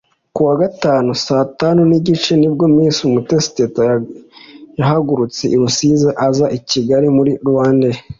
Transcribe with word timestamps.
Kuwa 0.35 0.53
gatanu 0.61 1.09
Saa 1.25 1.45
tanu 1.59 1.81
n'igice 1.89 2.31
nibwo 2.37 2.63
Miss 2.75 2.97
Umutesi 3.09 3.49
Teta 3.57 3.83
yahagurutse 4.79 5.43
i 5.49 5.57
Rusizi 5.61 6.09
aza 6.27 6.45
i 6.57 6.59
Kigali 6.69 7.07
muri 7.17 7.31
RwandAair 7.47 7.97